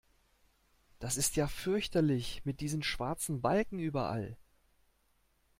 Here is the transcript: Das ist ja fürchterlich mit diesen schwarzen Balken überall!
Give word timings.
Das 0.97 1.15
ist 1.15 1.35
ja 1.35 1.45
fürchterlich 1.45 2.41
mit 2.43 2.59
diesen 2.59 2.81
schwarzen 2.81 3.39
Balken 3.39 3.77
überall! 3.77 4.35